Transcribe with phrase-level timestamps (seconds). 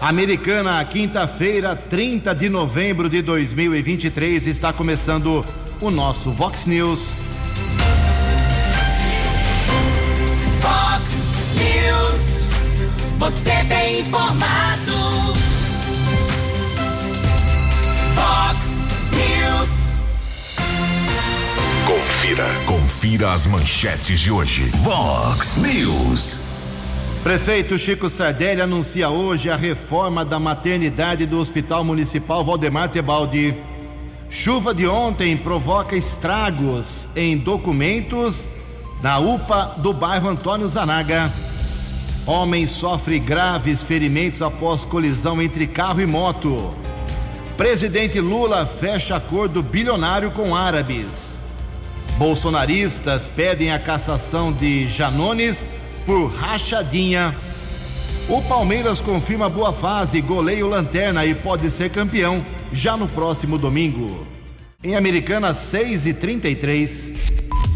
[0.00, 5.44] Americana, quinta-feira, 30 de novembro de 2023, está começando
[5.78, 7.10] o nosso Vox News.
[10.58, 11.10] Vox
[11.54, 12.48] News.
[13.18, 14.92] Você tem informado.
[18.14, 19.96] Vox News.
[21.86, 22.46] Confira.
[22.64, 24.64] Confira as manchetes de hoje.
[24.82, 26.49] Vox News.
[27.22, 33.54] Prefeito Chico Sardelli anuncia hoje a reforma da maternidade do Hospital Municipal Valdemar Tebaldi.
[34.30, 38.48] Chuva de ontem provoca estragos em documentos
[39.02, 41.30] na UPA do bairro Antônio Zanaga.
[42.26, 46.74] Homem sofre graves ferimentos após colisão entre carro e moto.
[47.54, 51.38] Presidente Lula fecha acordo bilionário com árabes.
[52.16, 55.68] Bolsonaristas pedem a cassação de Janones
[56.10, 57.32] por rachadinha.
[58.28, 64.26] O Palmeiras confirma boa fase, goleio lanterna e pode ser campeão já no próximo domingo.
[64.82, 67.12] Em Americana 6 e 33.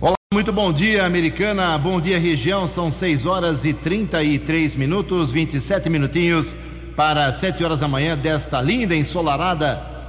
[0.00, 1.76] Olá, muito bom dia, Americana.
[1.76, 2.66] Bom dia, região.
[2.66, 6.56] São 6 horas e 33 minutos, 27 minutinhos
[6.96, 9.99] para 7 horas da manhã desta linda ensolarada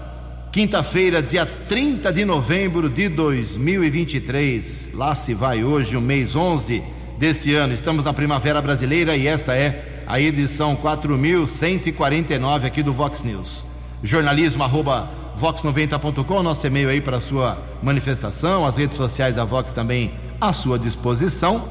[0.52, 4.92] quinta-feira, dia 30 de novembro de 2023.
[4.94, 6.84] Lá se vai hoje, o mês 11
[7.18, 7.74] deste ano.
[7.74, 13.64] Estamos na Primavera Brasileira e esta é a edição 4149 aqui do Vox News.
[14.04, 20.12] Jornalismo arroba vox90.com, nosso e-mail aí para sua manifestação, as redes sociais da Vox também
[20.42, 21.64] à sua disposição.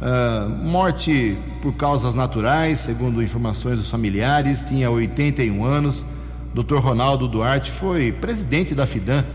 [0.00, 6.06] Uh, morte por causas naturais, segundo informações dos familiares, tinha 81 anos.
[6.54, 6.76] Dr.
[6.76, 9.26] Ronaldo Duarte foi presidente da FIDAN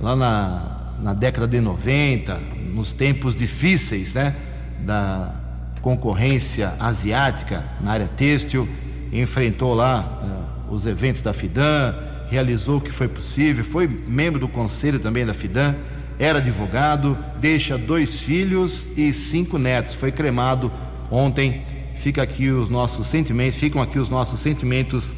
[0.00, 2.38] lá na, na década de 90,
[2.72, 4.34] nos tempos difíceis né,
[4.80, 5.34] da
[5.80, 8.68] concorrência asiática na área têxtil,
[9.12, 11.94] enfrentou lá uh, os eventos da FIDAN,
[12.30, 15.74] realizou o que foi possível, foi membro do conselho também da FIDAN,
[16.18, 20.70] era advogado, deixa dois filhos e cinco netos, foi cremado
[21.10, 21.62] ontem.
[21.96, 25.12] Fica aqui os nossos sentimentos, ficam aqui os nossos sentimentos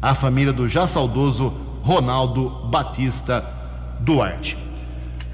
[0.00, 1.48] à família do já saudoso
[1.82, 3.44] Ronaldo Batista
[4.00, 4.69] Duarte.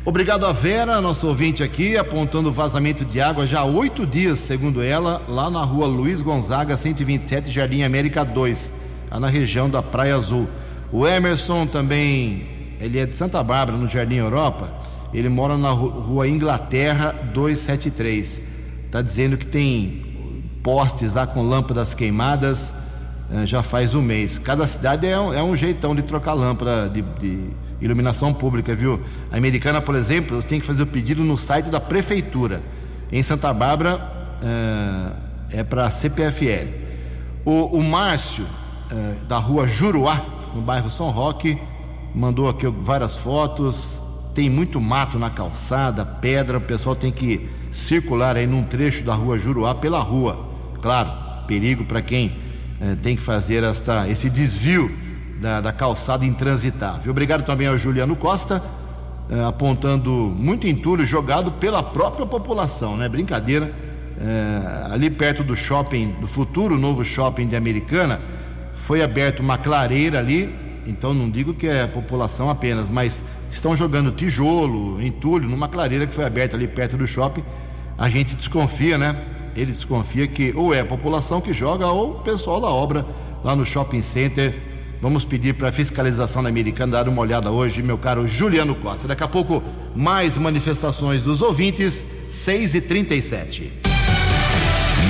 [0.07, 4.81] Obrigado a Vera, nosso ouvinte aqui, apontando vazamento de água já há oito dias, segundo
[4.81, 8.73] ela, lá na rua Luiz Gonzaga, 127, Jardim América 2,
[9.11, 10.49] lá na região da Praia Azul.
[10.93, 12.47] O Emerson também,
[12.79, 14.73] ele é de Santa Bárbara, no Jardim Europa,
[15.13, 18.43] ele mora na rua Inglaterra 273.
[18.85, 20.07] Está dizendo que tem
[20.63, 22.73] postes lá com lâmpadas queimadas
[23.45, 24.39] já faz um mês.
[24.39, 27.51] Cada cidade é um, é um jeitão de trocar lâmpada de, de
[27.87, 29.01] iluminação pública, viu?
[29.31, 32.61] A americana, por exemplo, tem que fazer o pedido no site da prefeitura.
[33.11, 34.39] Em Santa Bárbara
[35.51, 36.69] é, é para CPFL.
[37.45, 38.45] O, o Márcio,
[38.91, 40.21] é, da rua Juruá,
[40.55, 41.59] no bairro São Roque,
[42.15, 44.03] mandou aqui várias fotos.
[44.35, 49.15] Tem muito mato na calçada, pedra, o pessoal tem que circular aí num trecho da
[49.15, 50.47] rua Juruá pela rua.
[50.83, 51.11] Claro,
[51.47, 52.37] perigo para quem
[52.81, 55.06] é, tem que fazer esta, esse desvio
[55.41, 57.11] da, da, calçada intransitável.
[57.11, 58.63] Obrigado também ao Juliano Costa,
[59.31, 63.09] é, apontando muito entulho jogado pela própria população, né?
[63.09, 63.73] Brincadeira.
[64.19, 68.19] É, ali perto do shopping, do futuro novo shopping de Americana,
[68.75, 70.55] foi aberta uma clareira ali,
[70.87, 76.07] então não digo que é a população apenas, mas estão jogando tijolo, entulho, numa clareira
[76.07, 77.43] que foi aberta ali perto do shopping.
[77.99, 79.17] A gente desconfia, né?
[79.57, 83.07] Ele desconfia que ou é a população que joga ou o pessoal da obra
[83.43, 84.55] lá no shopping center.
[85.01, 89.07] Vamos pedir para a fiscalização da Americana dar uma olhada hoje, meu caro Juliano Costa.
[89.07, 89.63] Daqui a pouco,
[89.95, 93.73] mais manifestações dos ouvintes, 6 e 37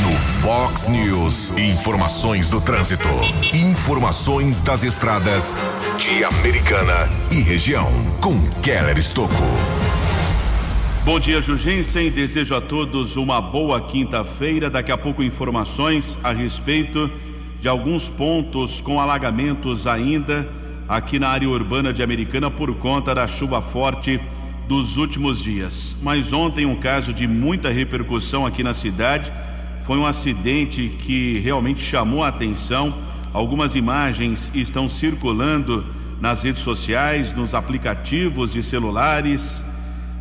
[0.03, 1.57] No Fox News.
[1.57, 3.09] Informações do trânsito.
[3.55, 5.55] Informações das estradas
[5.99, 7.87] de Americana e região.
[8.21, 9.45] Com Keller Estocco.
[11.05, 12.11] Bom dia, Jugensen.
[12.11, 14.69] Desejo a todos uma boa quinta-feira.
[14.69, 17.09] Daqui a pouco, informações a respeito
[17.61, 20.49] de alguns pontos com alagamentos ainda
[20.89, 24.21] aqui na área urbana de Americana por conta da chuva forte
[24.69, 25.97] dos últimos dias.
[26.03, 29.33] Mas ontem, um caso de muita repercussão aqui na cidade
[29.85, 32.93] foi um acidente que realmente chamou a atenção.
[33.33, 35.85] Algumas imagens estão circulando
[36.21, 39.65] nas redes sociais, nos aplicativos de celulares,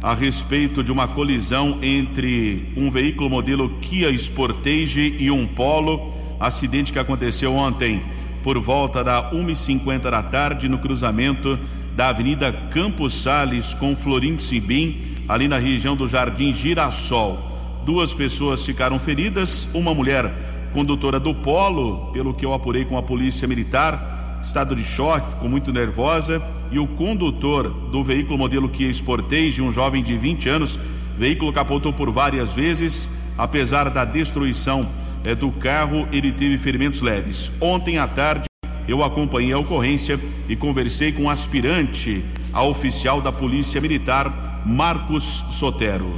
[0.04, 6.15] a respeito de uma colisão entre um veículo modelo Kia Sportage e um Polo.
[6.40, 8.04] Acidente que aconteceu ontem
[8.44, 11.58] por volta da 1h50 da tarde no cruzamento
[11.96, 17.40] da Avenida Campos Sales com Florim Sibim, ali na região do Jardim Girassol.
[17.86, 20.32] Duas pessoas ficaram feridas, uma mulher
[20.74, 25.50] condutora do Polo, pelo que eu apurei com a polícia militar, estado de choque, ficou
[25.50, 30.80] muito nervosa, e o condutor do veículo modelo Kia Sportage, um jovem de 20 anos,
[31.18, 34.86] veículo capotou por várias vezes, apesar da destruição
[35.26, 37.52] é, do carro, ele teve ferimentos leves.
[37.60, 38.46] Ontem à tarde
[38.88, 42.24] eu acompanhei a ocorrência e conversei com o aspirante
[42.54, 46.14] a oficial da Polícia Militar, Marcos Sotero.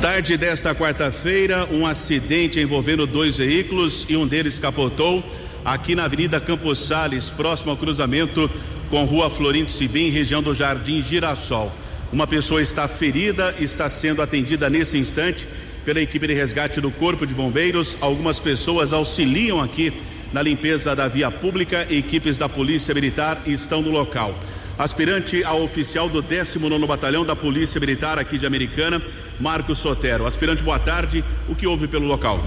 [0.00, 5.24] Tarde desta quarta-feira, um acidente envolvendo dois veículos e um deles capotou
[5.64, 8.48] aqui na Avenida Campos Sales, próximo ao cruzamento
[8.90, 11.72] com Rua Florinto Sibim, região do Jardim Girassol.
[12.12, 15.46] Uma pessoa está ferida, está sendo atendida nesse instante
[15.88, 17.96] pela equipe de resgate do Corpo de Bombeiros.
[18.02, 19.90] Algumas pessoas auxiliam aqui
[20.34, 21.86] na limpeza da via pública.
[21.88, 24.34] Equipes da Polícia Militar estão no local.
[24.78, 29.00] Aspirante a oficial do 19 Batalhão da Polícia Militar aqui de Americana,
[29.40, 30.26] Marcos Sotero.
[30.26, 31.24] Aspirante, boa tarde.
[31.48, 32.38] O que houve pelo local?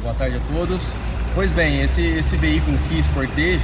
[0.00, 0.82] Boa tarde a todos.
[1.36, 3.62] Pois bem, esse, esse veículo Kia Sportage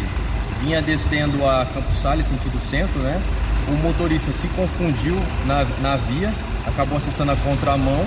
[0.63, 3.21] vinha descendo a Campos Sales, sentido centro, né?
[3.67, 6.33] O motorista se confundiu na, na via,
[6.65, 8.07] acabou acessando a contramão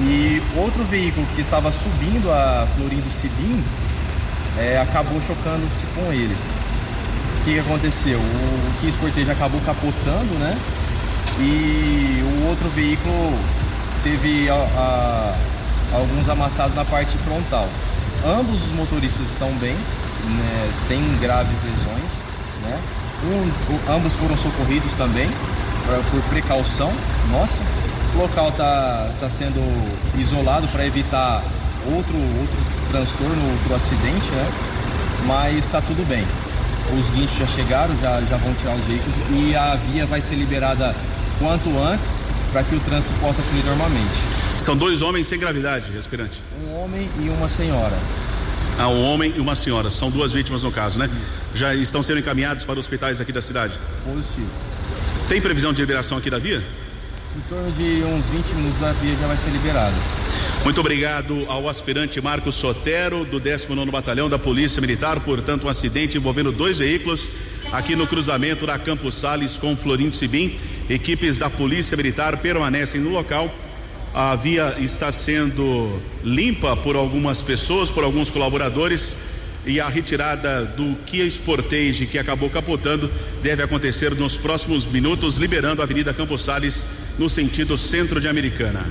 [0.00, 3.62] e outro veículo que estava subindo a Florindo Sibim
[4.58, 6.34] é, acabou chocando-se com ele.
[7.40, 8.18] O que, que aconteceu?
[8.18, 10.56] O Kia Sportage acabou capotando, né?
[11.38, 13.38] e o outro veículo
[14.02, 17.68] teve a, a, alguns amassados na parte frontal.
[18.24, 22.24] Ambos os motoristas estão bem, né, sem graves lesões.
[22.62, 22.80] Né?
[23.24, 25.28] Um, ambos foram socorridos também
[25.86, 26.92] pra, por precaução
[27.30, 27.62] nossa.
[28.14, 29.60] O local está tá sendo
[30.18, 31.42] isolado para evitar
[31.86, 32.58] outro, outro
[32.90, 34.52] transtorno, outro acidente, né?
[35.26, 36.26] mas está tudo bem.
[36.98, 40.34] Os guinchos já chegaram, já, já vão tirar os veículos e a via vai ser
[40.34, 40.94] liberada
[41.38, 42.18] quanto antes
[42.52, 44.12] para que o trânsito possa fluir normalmente.
[44.58, 46.38] São dois homens sem gravidade, respirante.
[46.62, 47.96] Um homem e uma senhora.
[48.78, 49.90] Ah, um homem e uma senhora.
[49.90, 51.06] São duas vítimas no caso, né?
[51.06, 51.58] Isso.
[51.58, 53.74] Já estão sendo encaminhados para hospitais aqui da cidade?
[54.04, 54.50] Positivo.
[55.28, 56.62] Tem previsão de liberação aqui da via?
[57.34, 59.96] Em torno de uns 20 minutos a via já vai ser liberada.
[60.64, 66.18] Muito obrigado ao aspirante Marcos Sotero, do 19 Batalhão da Polícia Militar, portanto, um acidente
[66.18, 67.30] envolvendo dois veículos
[67.72, 70.58] aqui no cruzamento da Campos Sales com Florindo Sibim.
[70.90, 73.50] Equipes da Polícia Militar permanecem no local.
[74.12, 79.16] A via está sendo limpa por algumas pessoas, por alguns colaboradores.
[79.64, 83.10] E a retirada do Kia Sportage, que acabou capotando,
[83.42, 86.86] deve acontecer nos próximos minutos, liberando a Avenida Campos Sales
[87.18, 88.84] no sentido centro de Americana.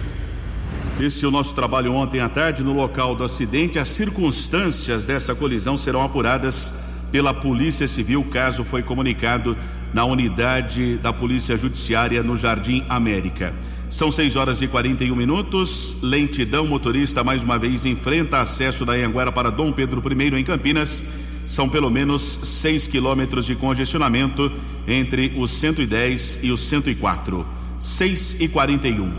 [1.00, 3.80] Esse é o nosso trabalho ontem à tarde no local do acidente.
[3.80, 6.74] As circunstâncias dessa colisão serão apuradas
[7.12, 8.22] pela Polícia Civil.
[8.22, 9.58] O caso foi comunicado
[9.94, 13.54] na unidade da Polícia Judiciária no Jardim América.
[13.90, 15.98] São 6 horas e 41 minutos.
[16.02, 21.04] Lentidão motorista mais uma vez enfrenta acesso da Anhanguera para Dom Pedro I em Campinas.
[21.46, 24.52] São pelo menos 6 quilômetros de congestionamento
[24.88, 27.61] entre os 110 e os 104.
[27.82, 29.12] 6 e 41.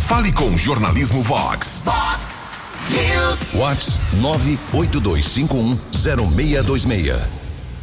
[0.00, 1.82] Fale com Jornalismo Vox.
[1.84, 2.48] Vox
[2.88, 3.52] News.
[3.52, 4.00] Vox
[4.72, 7.20] 982510626.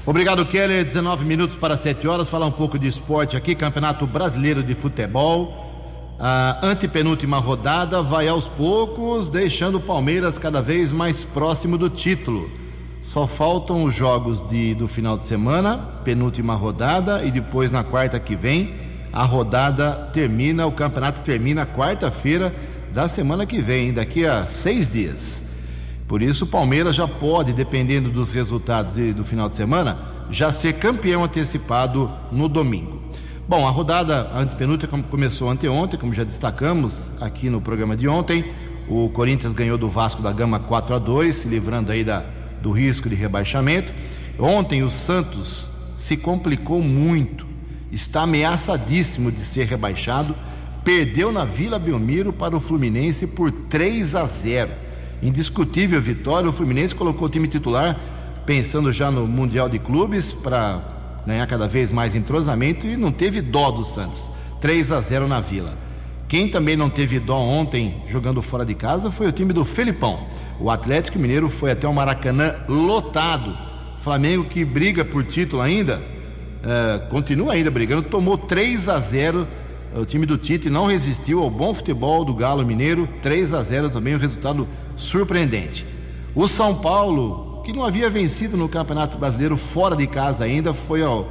[0.04, 0.84] Obrigado, Keller.
[0.84, 2.28] 19 minutos para 7 horas.
[2.28, 3.54] Falar um pouco de esporte aqui.
[3.54, 6.16] Campeonato Brasileiro de Futebol.
[6.20, 12.50] A antepenúltima rodada vai aos poucos, deixando o Palmeiras cada vez mais próximo do título.
[13.00, 18.20] Só faltam os jogos de, do final de semana, penúltima rodada, e depois na quarta
[18.20, 18.87] que vem,
[19.18, 22.54] a rodada termina, o campeonato termina quarta-feira
[22.94, 25.44] da semana que vem, daqui a seis dias.
[26.08, 29.98] Por isso, o Palmeiras já pode, dependendo dos resultados do final de semana,
[30.30, 33.02] já ser campeão antecipado no domingo.
[33.48, 38.46] Bom, a rodada antepenúltima começou anteontem, como já destacamos aqui no programa de ontem.
[38.88, 42.24] O Corinthians ganhou do Vasco da Gama 4 a 2, se livrando aí da,
[42.62, 43.92] do risco de rebaixamento.
[44.38, 47.47] Ontem o Santos se complicou muito,
[47.92, 50.36] está ameaçadíssimo de ser rebaixado.
[50.84, 54.70] Perdeu na Vila Belmiro para o Fluminense por 3 a 0.
[55.22, 56.50] Indiscutível vitória.
[56.50, 58.00] O Fluminense colocou o time titular
[58.46, 60.82] pensando já no Mundial de Clubes para
[61.26, 64.30] ganhar cada vez mais entrosamento e não teve dó do Santos.
[64.62, 65.78] 3 a 0 na Vila.
[66.28, 70.28] Quem também não teve dó ontem jogando fora de casa foi o time do Felipão.
[70.60, 73.58] O Atlético Mineiro foi até o Maracanã lotado.
[73.98, 76.02] Flamengo que briga por título ainda,
[76.64, 79.48] uh, continua ainda brigando, tomou 3 a 0.
[79.96, 83.90] O time do Tite não resistiu ao bom futebol do Galo Mineiro, 3 a 0
[83.90, 85.86] também, um resultado surpreendente.
[86.36, 91.04] O São Paulo que não havia vencido no Campeonato Brasileiro fora de casa ainda, foi
[91.04, 91.28] ao,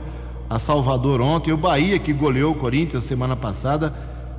[0.50, 1.50] a Salvador ontem.
[1.50, 3.90] O Bahia, que goleou o Corinthians semana passada,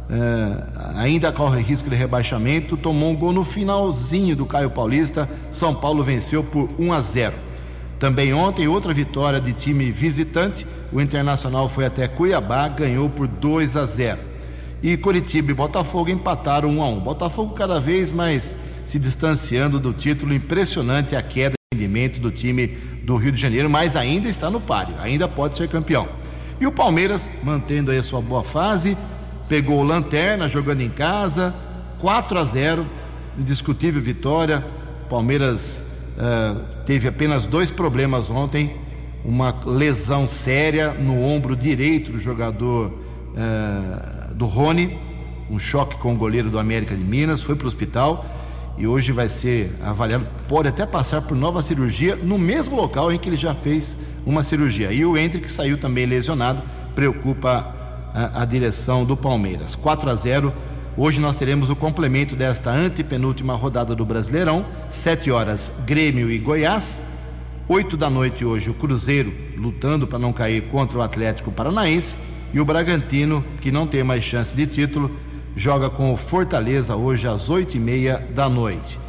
[0.08, 5.28] é, ainda corre risco de rebaixamento, tomou um gol no finalzinho do Caio Paulista.
[5.50, 7.34] São Paulo venceu por 1 a 0.
[8.00, 10.66] Também ontem, outra vitória de time visitante.
[10.92, 14.20] O Internacional foi até Cuiabá, ganhou por 2 a 0.
[14.82, 17.00] E Curitiba e Botafogo empataram 1 a 1.
[17.00, 22.68] Botafogo cada vez mais se distanciando do título, impressionante a queda rendimento do time
[23.04, 26.08] do Rio de Janeiro, mas ainda está no páreo, ainda pode ser campeão.
[26.60, 28.98] E o Palmeiras, mantendo aí a sua boa fase,
[29.50, 31.54] pegou o Lanterna jogando em casa,
[32.00, 32.86] 4 a 0,
[33.38, 34.66] indiscutível vitória.
[35.10, 35.84] Palmeiras
[36.18, 38.72] uh, teve apenas dois problemas ontem:
[39.24, 44.98] uma lesão séria no ombro direito do jogador uh, do Rony,
[45.52, 48.26] um choque com o goleiro do América de Minas, foi para o hospital
[48.78, 53.18] e hoje vai ser avaliado, pode até passar por nova cirurgia no mesmo local em
[53.18, 54.92] que ele já fez uma cirurgia.
[54.92, 56.62] E o Entre, que saiu também lesionado,
[56.94, 57.76] preocupa
[58.14, 59.76] a, a direção do Palmeiras.
[59.76, 60.54] 4 a 0.
[61.00, 64.66] Hoje nós teremos o complemento desta antepenúltima rodada do Brasileirão.
[64.90, 67.04] 7 horas, Grêmio e Goiás.
[67.70, 72.18] 8 da noite hoje, o Cruzeiro lutando para não cair contra o Atlético Paranaense.
[72.52, 75.16] E o Bragantino, que não tem mais chance de título,
[75.56, 79.00] joga com o Fortaleza hoje às oito e meia da noite.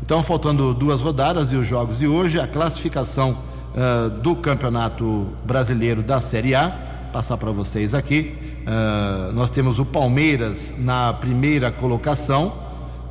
[0.00, 3.36] Então, faltando duas rodadas e os jogos de hoje, a classificação
[3.74, 6.68] uh, do Campeonato Brasileiro da Série A,
[7.12, 8.41] passar para vocês aqui.
[8.62, 12.52] Uh, nós temos o Palmeiras na primeira colocação,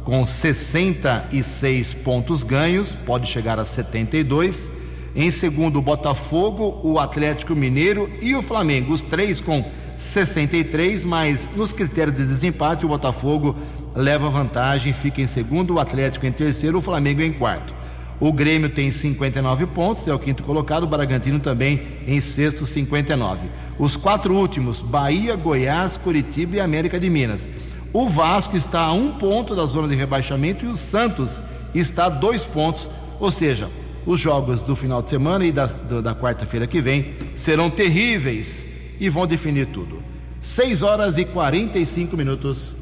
[0.04, 4.72] com 66 pontos ganhos, pode chegar a 72.
[5.16, 9.64] Em segundo, o Botafogo, o Atlético Mineiro e o Flamengo, os três com
[9.98, 13.56] 63, mas nos critérios de desempate o Botafogo
[13.94, 17.81] leva vantagem, fica em segundo, o Atlético em terceiro, o Flamengo em quarto.
[18.22, 23.48] O Grêmio tem 59 pontos, é o quinto colocado, o Bragantino também em sexto, 59.
[23.80, 27.50] Os quatro últimos, Bahia, Goiás, Curitiba e América de Minas.
[27.92, 31.42] O Vasco está a um ponto da zona de rebaixamento e o Santos
[31.74, 32.88] está a dois pontos,
[33.20, 33.68] ou seja,
[34.06, 39.10] os jogos do final de semana e da, da quarta-feira que vem serão terríveis e
[39.10, 40.04] vão definir tudo.
[40.40, 42.76] 6 horas e 45 minutos.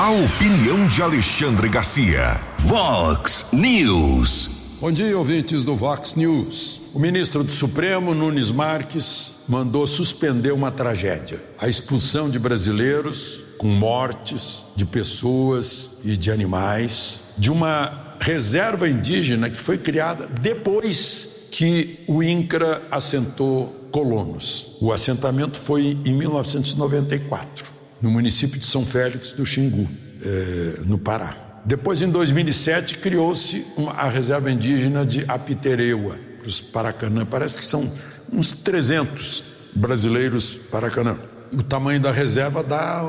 [0.00, 2.40] A opinião de Alexandre Garcia.
[2.60, 4.48] Vox News.
[4.80, 6.80] Bom dia, ouvintes do Vox News.
[6.94, 13.66] O ministro do Supremo, Nunes Marques, mandou suspender uma tragédia: a expulsão de brasileiros com
[13.66, 21.98] mortes de pessoas e de animais de uma reserva indígena que foi criada depois que
[22.06, 24.76] o INCRA assentou colonos.
[24.80, 29.88] O assentamento foi em 1994, no município de São Félix do Xingu,
[30.22, 31.36] eh, no Pará.
[31.64, 37.26] Depois, em 2007, criou-se a reserva indígena de Apitereua, para os Paracanã.
[37.26, 37.90] Parece que são
[38.32, 41.18] uns 300 brasileiros Paracanã.
[41.52, 43.02] O tamanho da reserva dá,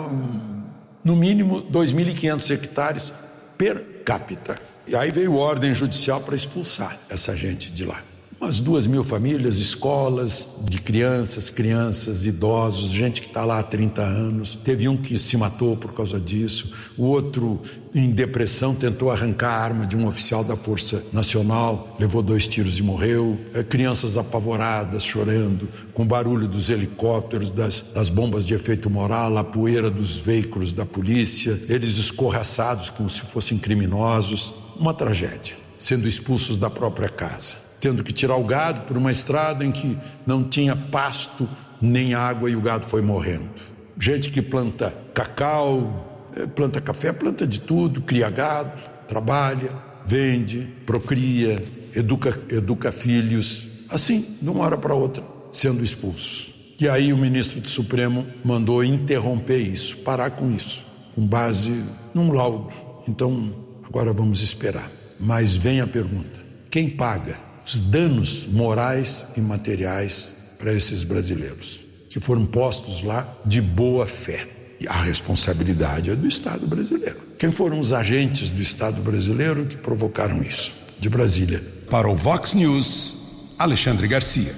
[1.03, 3.13] no mínimo, 2.500 hectares
[3.57, 4.57] per capita.
[4.87, 8.01] E aí veio ordem judicial para expulsar essa gente de lá
[8.39, 14.01] umas duas mil famílias, escolas de crianças, crianças, idosos, gente que está lá há 30
[14.01, 14.57] anos.
[14.63, 17.61] Teve um que se matou por causa disso, o outro,
[17.93, 22.79] em depressão, tentou arrancar a arma de um oficial da Força Nacional, levou dois tiros
[22.79, 23.37] e morreu.
[23.53, 29.43] É, crianças apavoradas, chorando, com barulho dos helicópteros, das, das bombas de efeito moral, a
[29.43, 34.53] poeira dos veículos da polícia, eles escorraçados como se fossem criminosos.
[34.79, 39.65] Uma tragédia, sendo expulsos da própria casa tendo que tirar o gado por uma estrada
[39.65, 41.47] em que não tinha pasto
[41.81, 43.49] nem água e o gado foi morrendo.
[43.97, 48.71] Gente que planta cacau, eh, planta café, planta de tudo, cria gado,
[49.07, 49.71] trabalha,
[50.05, 51.61] vende, procria,
[51.95, 53.69] educa, educa filhos.
[53.89, 56.53] Assim, de uma hora para outra, sendo expulsos.
[56.79, 61.83] E aí o ministro do Supremo mandou interromper isso, parar com isso, com base
[62.13, 62.71] num laudo.
[63.07, 63.53] Então,
[63.85, 64.89] agora vamos esperar.
[65.19, 72.19] Mas vem a pergunta: quem paga os danos morais e materiais para esses brasileiros que
[72.19, 74.47] foram postos lá de boa fé?
[74.79, 77.17] E a responsabilidade é do Estado brasileiro.
[77.37, 80.71] Quem foram os agentes do Estado brasileiro que provocaram isso?
[80.99, 81.63] De Brasília.
[81.89, 84.53] Para o Vox News, Alexandre Garcia.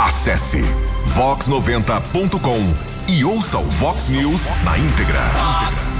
[0.00, 0.62] Acesse
[1.14, 5.20] vox90.com e ouça o Vox News na íntegra.
[5.20, 5.97] Vox.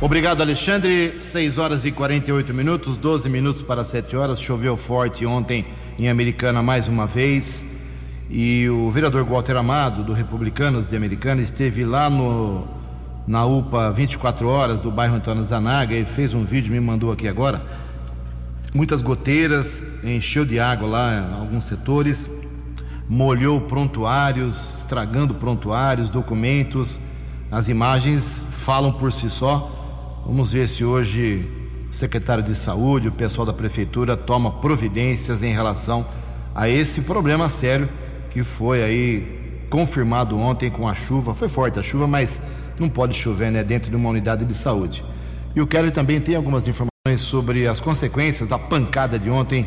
[0.00, 1.20] Obrigado, Alexandre.
[1.20, 4.40] 6 horas e 48 minutos, 12 minutos para 7 horas.
[4.40, 5.64] Choveu forte ontem
[5.98, 7.66] em Americana mais uma vez.
[8.30, 12.66] E o vereador Walter Amado, do Republicanos de Americana, esteve lá no,
[13.26, 17.28] na UPA 24 horas do bairro Antônio Zanaga e fez um vídeo, me mandou aqui
[17.28, 17.62] agora.
[18.72, 22.28] Muitas goteiras, encheu de água lá alguns setores
[23.08, 26.98] molhou prontuários, estragando prontuários, documentos.
[27.50, 29.83] As imagens falam por si só.
[30.26, 31.44] Vamos ver se hoje
[31.90, 36.06] o secretário de saúde, o pessoal da prefeitura toma providências em relação
[36.54, 37.86] a esse problema sério
[38.30, 41.34] que foi aí confirmado ontem com a chuva.
[41.34, 42.40] Foi forte a chuva, mas
[42.78, 45.04] não pode chover né, dentro de uma unidade de saúde.
[45.54, 49.66] E o Keller também tem algumas informações sobre as consequências da pancada de ontem.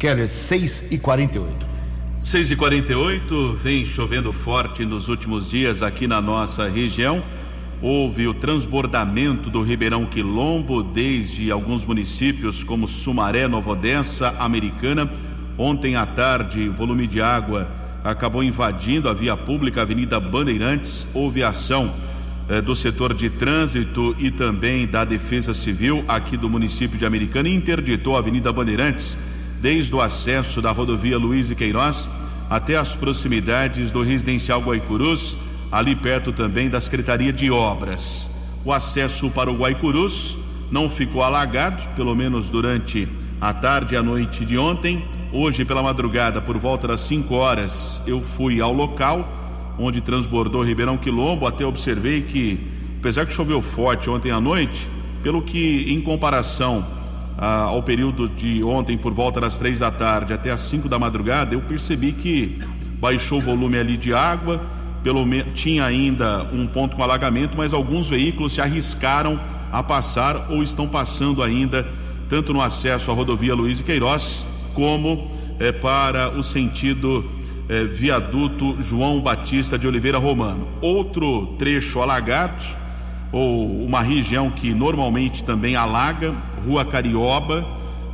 [0.00, 1.72] Keller, 6 e 48
[2.18, 7.22] 6 e 48 vem chovendo forte nos últimos dias aqui na nossa região.
[7.82, 15.10] Houve o transbordamento do Ribeirão Quilombo desde alguns municípios como Sumaré, Nova Odessa, Americana.
[15.58, 17.68] Ontem à tarde, volume de água
[18.04, 21.08] acabou invadindo a via pública, Avenida Bandeirantes.
[21.12, 21.92] Houve ação
[22.48, 27.48] eh, do setor de trânsito e também da Defesa Civil aqui do município de Americana
[27.48, 29.18] e interditou a Avenida Bandeirantes
[29.60, 32.08] desde o acesso da rodovia Luiz e Queiroz
[32.48, 35.36] até as proximidades do residencial Guaicurus,
[35.72, 38.28] ali perto também da Secretaria de Obras.
[38.62, 40.36] O acesso para o Guaicurus
[40.70, 43.08] não ficou alagado, pelo menos durante
[43.40, 45.02] a tarde e a noite de ontem.
[45.32, 49.26] Hoje, pela madrugada, por volta das 5 horas, eu fui ao local
[49.78, 51.46] onde transbordou Ribeirão Quilombo.
[51.46, 52.60] Até observei que,
[52.98, 54.90] apesar que choveu forte ontem à noite,
[55.22, 56.86] pelo que em comparação
[57.38, 60.98] ah, ao período de ontem, por volta das três da tarde até as cinco da
[60.98, 62.60] madrugada, eu percebi que
[63.00, 64.60] baixou o volume ali de água,
[65.02, 69.38] pelo menos tinha ainda um ponto com alagamento, mas alguns veículos se arriscaram
[69.70, 71.86] a passar ou estão passando ainda,
[72.28, 77.24] tanto no acesso à rodovia Luiz e Queiroz, como eh, para o sentido
[77.68, 80.68] eh, viaduto João Batista de Oliveira Romano.
[80.80, 82.62] Outro trecho alagado,
[83.32, 86.34] ou uma região que normalmente também alaga,
[86.66, 87.66] Rua Carioba.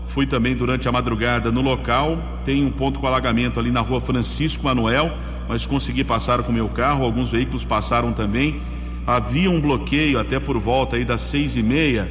[0.07, 2.40] Fui também durante a madrugada no local.
[2.44, 5.12] Tem um ponto com alagamento ali na Rua Francisco Manuel,
[5.48, 7.04] mas consegui passar com meu carro.
[7.04, 8.61] Alguns veículos passaram também.
[9.06, 12.08] Havia um bloqueio até por volta aí das seis e meia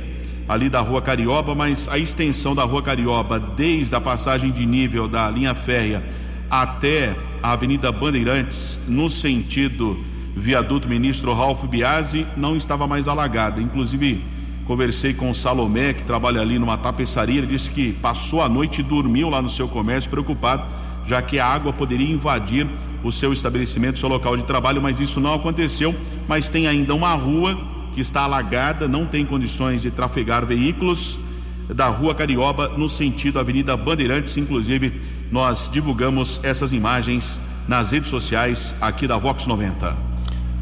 [0.50, 5.08] ali da Rua Carioba, mas a extensão da Rua Carioba desde a passagem de nível
[5.08, 6.04] da linha férrea
[6.50, 10.00] até a Avenida Bandeirantes no sentido
[10.36, 13.62] viaduto Ministro Ralph Biasi não estava mais alagada.
[13.62, 14.24] Inclusive
[14.68, 17.38] Conversei com o Salomé, que trabalha ali numa tapeçaria.
[17.38, 20.66] Ele disse que passou a noite e dormiu lá no seu comércio, preocupado,
[21.06, 22.68] já que a água poderia invadir
[23.08, 25.96] o seu estabelecimento, seu local de trabalho, mas isso não aconteceu.
[26.28, 27.58] Mas tem ainda uma rua
[27.94, 31.18] que está alagada, não tem condições de trafegar veículos
[31.68, 34.38] da Rua Carioba no sentido Avenida Bandeirantes.
[34.38, 39.96] Inclusive, nós divulgamos essas imagens nas redes sociais aqui da Vox 90.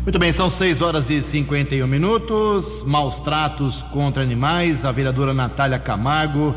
[0.04, 2.84] Muito bem, são 6 horas e 51 minutos.
[2.86, 4.86] Maus tratos contra animais.
[4.86, 6.56] A vereadora Natália Camargo,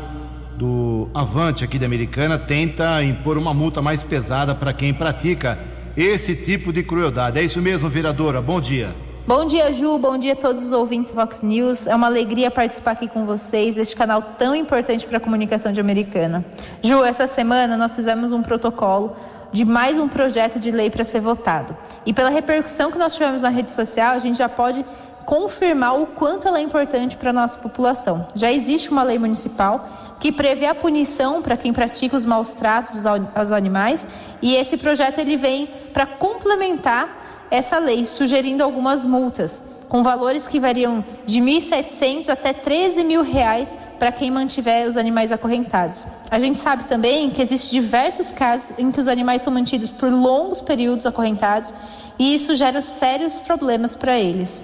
[0.55, 5.57] do Avante aqui da Americana, tenta impor uma multa mais pesada para quem pratica
[6.01, 7.39] esse tipo de crueldade.
[7.39, 8.41] É isso mesmo, vereadora?
[8.41, 8.95] Bom dia.
[9.27, 9.97] Bom dia, Ju.
[9.97, 11.87] Bom dia a todos os ouvintes Vox News.
[11.87, 15.79] É uma alegria participar aqui com vocês, este canal tão importante para a comunicação de
[15.79, 16.43] Americana.
[16.81, 19.15] Ju, essa semana nós fizemos um protocolo
[19.51, 21.75] de mais um projeto de lei para ser votado.
[22.05, 24.83] E pela repercussão que nós tivemos na rede social, a gente já pode
[25.25, 28.25] confirmar o quanto ela é importante para a nossa população.
[28.33, 29.87] Já existe uma lei municipal
[30.19, 34.05] que prevê a punição para quem pratica os maus tratos aos animais
[34.41, 40.59] e esse projeto ele vem para complementar essa lei, sugerindo algumas multas com valores que
[40.59, 46.05] variam de 1.700 até 13 mil reais para quem mantiver os animais acorrentados.
[46.29, 50.13] A gente sabe também que existem diversos casos em que os animais são mantidos por
[50.13, 51.73] longos períodos acorrentados
[52.19, 54.63] e isso gera sérios problemas para eles.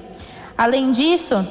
[0.55, 1.45] Além disso,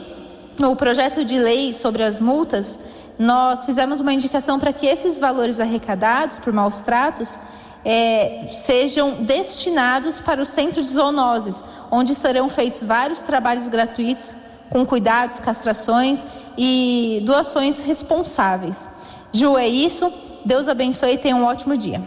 [0.56, 2.78] no projeto de lei sobre as multas,
[3.18, 7.38] nós fizemos uma indicação para que esses valores arrecadados por maus tratos
[7.84, 14.36] é, sejam destinados para o centro de zoonoses, onde serão feitos vários trabalhos gratuitos
[14.70, 18.88] com cuidados, castrações e doações responsáveis.
[19.32, 20.12] Ju, é isso.
[20.44, 22.02] Deus abençoe e tenha um ótimo dia.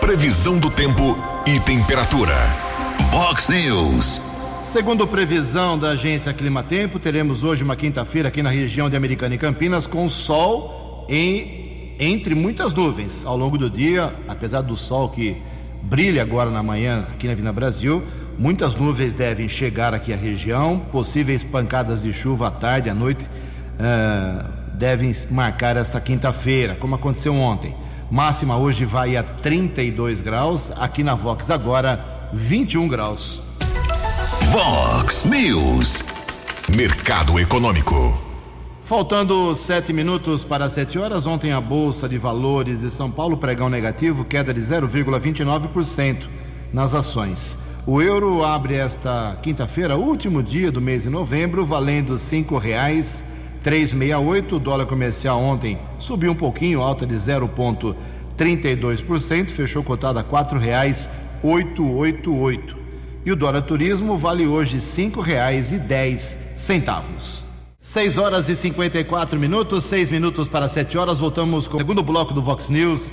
[0.00, 2.34] Previsão do tempo e temperatura.
[3.10, 4.31] Vox News.
[4.72, 9.38] Segundo previsão da agência Climatempo, teremos hoje uma quinta-feira aqui na região de Americana e
[9.38, 15.36] Campinas com sol em, entre muitas nuvens ao longo do dia, apesar do sol que
[15.82, 18.02] brilha agora na manhã aqui na Vina Brasil.
[18.38, 23.24] Muitas nuvens devem chegar aqui à região, possíveis pancadas de chuva à tarde, à noite
[23.24, 27.76] uh, devem marcar esta quinta-feira, como aconteceu ontem.
[28.10, 33.51] Máxima hoje vai a 32 graus, aqui na Vox agora 21 graus.
[34.52, 36.04] Vox News.
[36.76, 38.20] Mercado Econômico.
[38.82, 43.70] Faltando sete minutos para sete horas, ontem a Bolsa de Valores de São Paulo pregão
[43.70, 46.26] negativo, queda de 0,29%
[46.70, 47.56] nas ações.
[47.86, 53.24] O euro abre esta quinta-feira, último dia do mês de novembro, valendo cinco reais
[53.62, 54.56] 368.
[54.56, 61.08] O dólar comercial ontem subiu um pouquinho, alta de 0,32%, fechou cotado a quatro reais
[61.42, 62.81] 888.
[63.24, 64.78] E o dólar turismo vale hoje
[65.78, 67.44] dez centavos.
[67.80, 71.20] 6 horas e 54 minutos, 6 minutos para 7 horas.
[71.20, 73.12] Voltamos com o segundo bloco do Vox News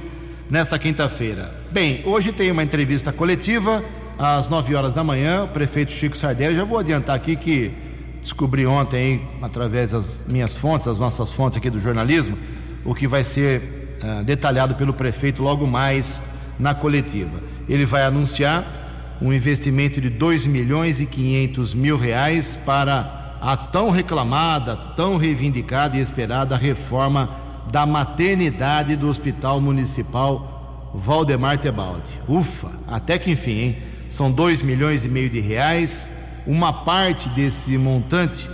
[0.50, 1.54] nesta quinta-feira.
[1.72, 3.84] Bem, hoje tem uma entrevista coletiva
[4.18, 5.44] às 9 horas da manhã.
[5.44, 7.72] O prefeito Chico Sardelli, já vou adiantar aqui que
[8.20, 12.36] descobri ontem, através das minhas fontes, as nossas fontes aqui do jornalismo,
[12.84, 13.62] o que vai ser
[14.04, 16.24] uh, detalhado pelo prefeito logo mais
[16.60, 17.40] na coletiva.
[17.68, 18.79] Ele vai anunciar
[19.22, 25.98] um investimento de 2 milhões e 500 mil reais para a tão reclamada, tão reivindicada
[25.98, 27.30] e esperada reforma
[27.72, 32.10] da maternidade do Hospital Municipal Valdemar Tebaldi.
[32.28, 33.78] Ufa, até que enfim, hein?
[34.10, 36.12] São 2 milhões e meio de reais.
[36.48, 38.50] Uma parte desse montante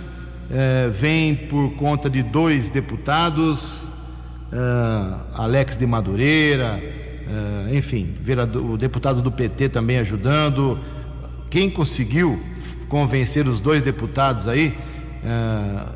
[0.50, 3.88] eh, vem por conta de dois deputados,
[4.52, 6.78] eh, Alex de Madureira,
[7.72, 10.78] enfim, vereador, o deputado do PT também ajudando.
[11.50, 12.40] Quem conseguiu
[12.88, 14.76] convencer os dois deputados aí
[15.24, 15.88] uh,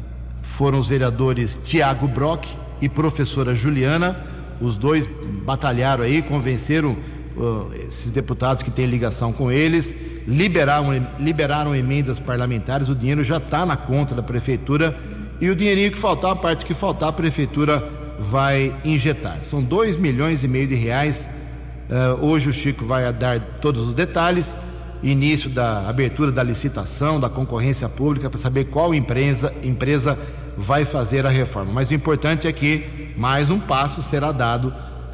[0.42, 2.46] foram os vereadores Tiago Brock
[2.80, 4.16] e professora Juliana.
[4.60, 5.08] Os dois
[5.44, 6.96] batalharam aí, convenceram
[7.36, 9.94] uh, esses deputados que têm ligação com eles,
[10.26, 10.88] liberaram,
[11.18, 12.88] liberaram emendas parlamentares.
[12.88, 14.96] O dinheiro já está na conta da prefeitura
[15.40, 19.38] e o dinheirinho que faltar, a parte que faltar, a prefeitura vai injetar.
[19.44, 21.28] São 2 milhões e meio de reais.
[21.88, 24.56] Uh, hoje o Chico vai dar todos os detalhes.
[25.02, 30.18] Início da abertura da licitação, da concorrência pública, para saber qual empresa, empresa
[30.56, 31.72] vai fazer a reforma.
[31.72, 34.72] Mas o importante é que mais um passo será dado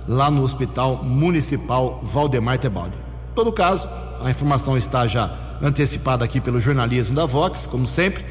[0.09, 2.97] lá no Hospital Municipal Valdemar Tebaldi.
[3.31, 3.89] Em todo caso,
[4.21, 8.25] a informação está já antecipada aqui pelo jornalismo da Vox, como sempre,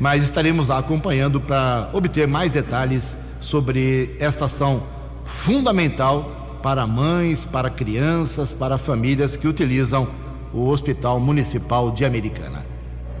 [0.00, 4.82] mas estaremos lá acompanhando para obter mais detalhes sobre esta ação
[5.26, 10.08] fundamental para mães, para crianças, para famílias que utilizam
[10.54, 12.64] o Hospital Municipal de Americana.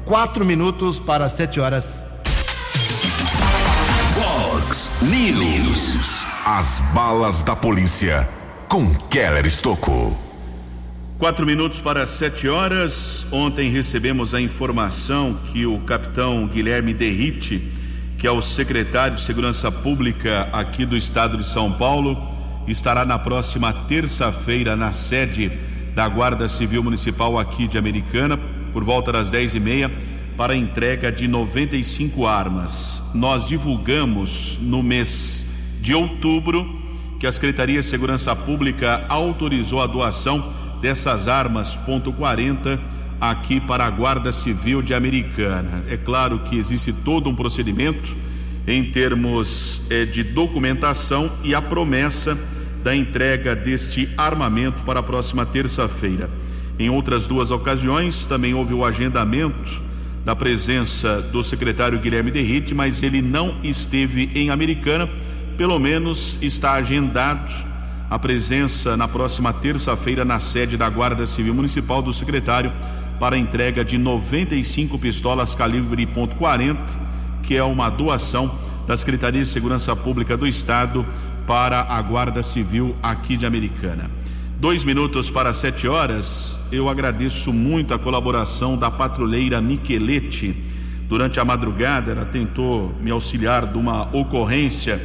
[0.04, 2.06] Quatro minutos para sete horas.
[4.14, 6.24] Fox News.
[6.44, 8.26] As balas da polícia
[8.68, 10.16] com Keller Estocou.
[11.18, 13.26] Quatro minutos para sete horas.
[13.30, 17.72] Ontem recebemos a informação que o capitão Guilherme Derrite
[18.22, 22.16] que é o secretário de Segurança Pública aqui do estado de São Paulo,
[22.68, 25.50] estará na próxima terça-feira na sede
[25.92, 28.38] da Guarda Civil Municipal aqui de Americana,
[28.72, 29.90] por volta das dez e meia,
[30.36, 33.02] para entrega de 95 armas.
[33.12, 35.44] Nós divulgamos no mês
[35.80, 36.80] de outubro
[37.18, 40.48] que a Secretaria de Segurança Pública autorizou a doação
[40.80, 42.78] dessas armas ponto .40
[43.22, 45.84] aqui para a Guarda Civil de Americana.
[45.88, 48.16] É claro que existe todo um procedimento
[48.66, 52.36] em termos eh, de documentação e a promessa
[52.82, 56.28] da entrega deste armamento para a próxima terça-feira.
[56.76, 59.80] Em outras duas ocasiões, também houve o agendamento
[60.24, 65.08] da presença do secretário Guilherme Derrite, mas ele não esteve em Americana,
[65.56, 67.52] pelo menos está agendado
[68.10, 72.72] a presença na próxima terça-feira na sede da Guarda Civil Municipal do secretário
[73.22, 76.76] para a entrega de 95 pistolas calibre .40,
[77.44, 78.52] que é uma doação
[78.84, 81.06] da Secretaria de Segurança Pública do Estado
[81.46, 84.10] para a Guarda Civil aqui de Americana.
[84.58, 90.56] Dois minutos para sete horas, eu agradeço muito a colaboração da patrulheira Miquelete.
[91.08, 95.00] Durante a madrugada, ela tentou me auxiliar de uma ocorrência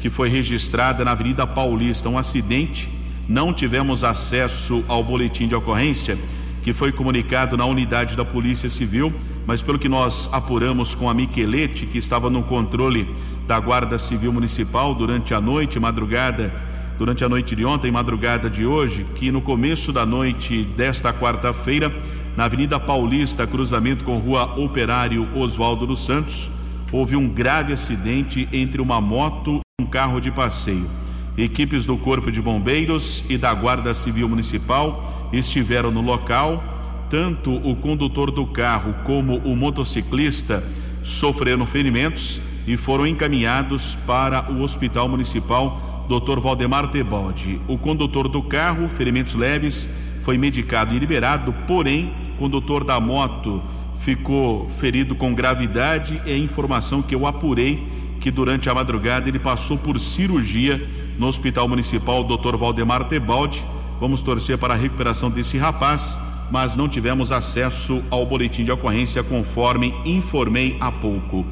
[0.00, 2.88] que foi registrada na Avenida Paulista, um acidente
[3.30, 6.18] não tivemos acesso ao boletim de ocorrência
[6.62, 9.12] que foi comunicado na unidade da Polícia Civil,
[9.46, 13.08] mas pelo que nós apuramos com a Miquelete, que estava no controle
[13.46, 16.52] da Guarda Civil Municipal durante a noite, madrugada,
[16.98, 21.92] durante a noite de ontem, madrugada de hoje, que no começo da noite desta quarta-feira,
[22.36, 26.50] na Avenida Paulista, cruzamento com Rua Operário Oswaldo dos Santos,
[26.92, 30.88] houve um grave acidente entre uma moto e um carro de passeio.
[31.36, 36.62] Equipes do Corpo de Bombeiros e da Guarda Civil Municipal estiveram no local.
[37.08, 40.62] Tanto o condutor do carro como o motociclista
[41.02, 46.40] sofreram ferimentos e foram encaminhados para o Hospital Municipal Dr.
[46.40, 47.60] Valdemar Tebaldi.
[47.66, 49.88] O condutor do carro, ferimentos leves,
[50.22, 53.62] foi medicado e liberado, porém, o condutor da moto
[54.00, 56.20] ficou ferido com gravidade.
[56.26, 57.86] É informação que eu apurei
[58.20, 60.80] que durante a madrugada ele passou por cirurgia
[61.18, 62.56] no Hospital Municipal Dr.
[62.56, 63.62] Valdemar Tebaldi.
[64.00, 66.18] Vamos torcer para a recuperação desse rapaz,
[66.50, 71.44] mas não tivemos acesso ao boletim de ocorrência conforme informei há pouco.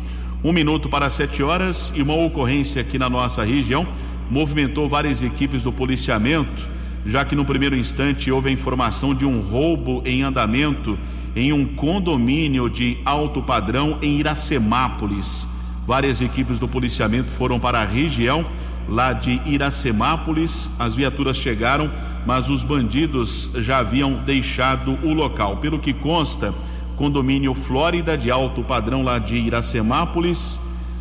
[0.43, 3.87] Um minuto para sete horas e uma ocorrência aqui na nossa região
[4.31, 6.67] movimentou várias equipes do policiamento,
[7.05, 10.99] já que no primeiro instante houve a informação de um roubo em andamento
[11.37, 15.47] em um condomínio de alto padrão em Iracemápolis.
[15.87, 18.47] Várias equipes do policiamento foram para a região
[18.89, 20.71] lá de Iracemápolis.
[20.79, 21.91] As viaturas chegaram,
[22.29, 25.57] mas os bandidos já haviam deixado o local.
[25.57, 26.53] Pelo que consta,
[26.95, 30.61] condomínio Flórida de alto padrão lá de Iracemápolis.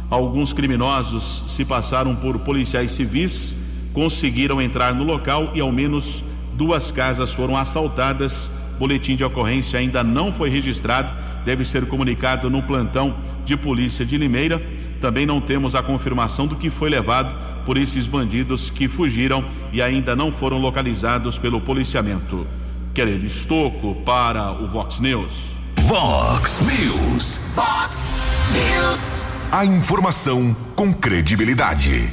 [0.10, 3.58] Alguns criminosos se passaram por policiais civis,
[3.92, 8.50] conseguiram entrar no local e ao menos duas casas foram assaltadas.
[8.80, 11.10] Boletim de ocorrência ainda não foi registrado,
[11.44, 14.66] deve ser comunicado no plantão de polícia de Limeira.
[15.02, 17.36] Também não temos a confirmação do que foi levado
[17.68, 22.48] por esses bandidos que fugiram e ainda não foram localizados pelo policiamento.
[22.94, 25.34] Querer estoco para o Vox News.
[25.82, 27.42] Vox News.
[27.54, 28.22] Vox
[28.54, 29.26] News.
[29.52, 32.10] A informação com credibilidade.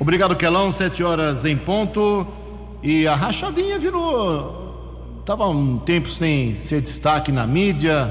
[0.00, 0.72] Obrigado, Kelão.
[0.72, 2.26] Sete horas em ponto.
[2.82, 5.22] E a rachadinha virou.
[5.26, 8.08] Tava um tempo sem ser destaque na mídia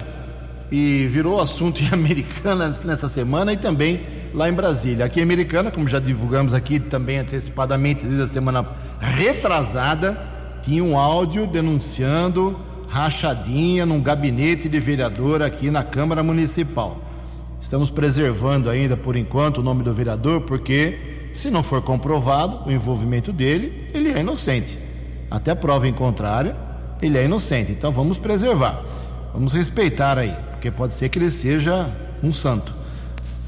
[0.72, 4.00] e virou assunto em Americana nessa semana e também
[4.34, 5.06] lá em Brasília.
[5.06, 8.65] Aqui em Americana, como já divulgamos aqui também antecipadamente desde a semana
[9.00, 10.19] retrasada,
[10.62, 17.00] tinha um áudio denunciando rachadinha num gabinete de vereador aqui na Câmara Municipal.
[17.62, 22.72] Estamos preservando ainda por enquanto o nome do vereador, porque se não for comprovado o
[22.72, 24.78] envolvimento dele, ele é inocente.
[25.32, 26.56] Até prova em contrária,
[27.02, 27.72] ele é inocente.
[27.72, 28.84] Então vamos preservar.
[29.34, 31.89] Vamos respeitar aí, porque pode ser que ele seja
[32.22, 32.83] um santo.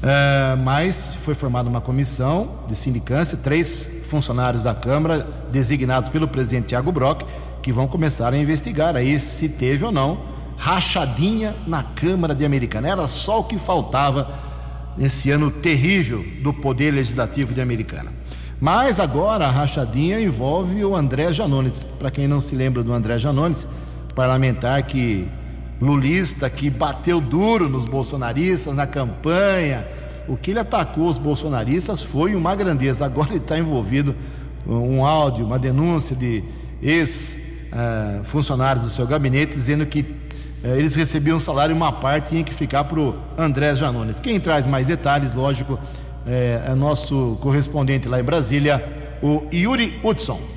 [0.08, 6.68] É, mas foi formada uma comissão de sindicância, três funcionários da Câmara, designados pelo presidente
[6.68, 7.22] Tiago Brock,
[7.60, 12.88] que vão começar a investigar aí se teve ou não rachadinha na Câmara de Americana.
[12.88, 14.30] Era só o que faltava
[14.96, 18.12] nesse ano terrível do Poder Legislativo de Americana.
[18.60, 21.82] Mas agora a rachadinha envolve o André Janones.
[21.82, 23.66] Para quem não se lembra do André Janones,
[24.14, 25.28] parlamentar que
[25.80, 29.86] lulista que bateu duro nos bolsonaristas na campanha.
[30.28, 33.04] O que ele atacou os bolsonaristas foi uma grandeza.
[33.04, 34.14] Agora ele está envolvido
[34.66, 36.42] um áudio, uma denúncia de
[36.82, 40.04] ex-funcionários do seu gabinete dizendo que
[40.64, 44.16] eh, eles recebiam um salário e uma parte tinha que ficar para o André Janones.
[44.20, 45.78] Quem traz mais detalhes, lógico,
[46.26, 48.82] é, é nosso correspondente lá em Brasília,
[49.22, 50.55] o Yuri Hudson.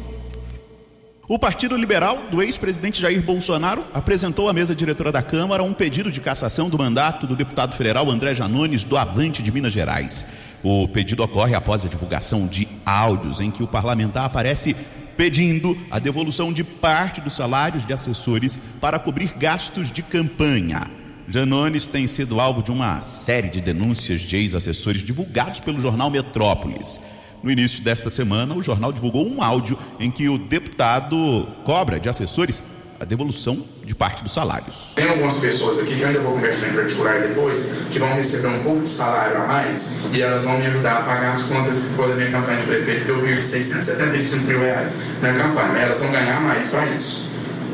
[1.29, 6.11] O Partido Liberal do ex-presidente Jair Bolsonaro apresentou à mesa diretora da Câmara um pedido
[6.11, 10.25] de cassação do mandato do deputado federal André Janones do Avante de Minas Gerais.
[10.63, 14.75] O pedido ocorre após a divulgação de áudios em que o parlamentar aparece
[15.15, 20.89] pedindo a devolução de parte dos salários de assessores para cobrir gastos de campanha.
[21.27, 27.18] Janones tem sido alvo de uma série de denúncias de ex-assessores divulgados pelo jornal Metrópolis.
[27.41, 32.09] No início desta semana, o jornal divulgou um áudio em que o deputado cobra de
[32.09, 32.63] assessores
[32.99, 34.91] a devolução de parte dos salários.
[34.93, 38.49] Tem algumas pessoas aqui que eu ainda vou conversar em particular depois, que vão receber
[38.49, 41.75] um pouco de salário a mais e elas vão me ajudar a pagar as contas
[41.79, 45.77] que foram da minha campanha de prefeito, que eu vi 675 mil reais na campanha.
[45.77, 47.29] Elas vão ganhar mais para isso.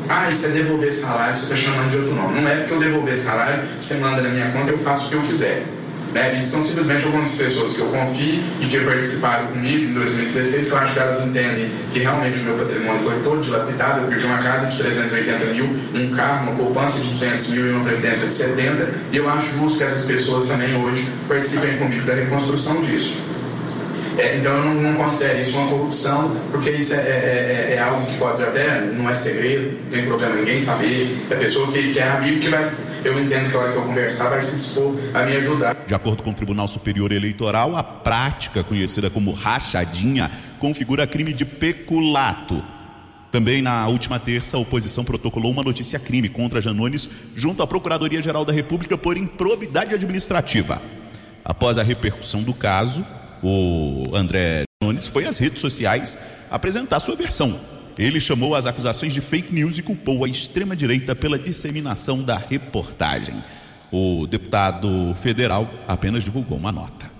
[0.08, 2.40] Ah, isso é devolver salário, você está chamando de outro nome.
[2.40, 5.14] Não é porque eu devolver salário, você manda na minha conta, eu faço o que
[5.16, 5.64] eu quiser.
[6.16, 6.34] Né?
[6.34, 10.72] Isso são simplesmente algumas pessoas que eu confio e que participaram comigo em 2016, que
[10.72, 14.00] eu acho que elas entendem que realmente o meu patrimônio foi todo dilapidado.
[14.00, 17.70] Eu perdi uma casa de 380 mil, um carro, uma poupança de 200 mil e
[17.72, 18.88] uma previdência de 70.
[19.12, 23.36] E eu acho justo que essas pessoas também hoje participem comigo da reconstrução disso.
[24.16, 27.78] É, então eu não, não, considero isso uma corrupção, porque isso é, é, é, é,
[27.78, 31.92] algo que pode até, não é segredo, não tem problema ninguém saber, é pessoa que,
[31.92, 32.72] que é amigo que vai.
[33.06, 35.76] Eu entendo que a hora que eu conversar vai se dispor a me ajudar.
[35.86, 41.44] De acordo com o Tribunal Superior Eleitoral, a prática conhecida como rachadinha configura crime de
[41.44, 42.62] peculato
[43.30, 48.44] também na última terça, a oposição protocolou uma notícia crime contra Janones junto à Procuradoria-Geral
[48.44, 50.80] da República por improbidade administrativa.
[51.44, 53.04] Após a repercussão do caso,
[53.42, 56.18] o André Janones foi às redes sociais
[56.50, 57.75] apresentar sua versão.
[57.98, 63.42] Ele chamou as acusações de fake news e culpou a extrema-direita pela disseminação da reportagem.
[63.90, 67.10] O deputado federal apenas divulgou uma nota.